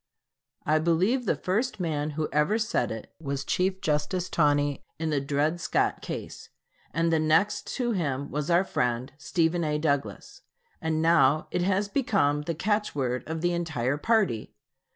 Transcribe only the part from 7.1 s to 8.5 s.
the next to him was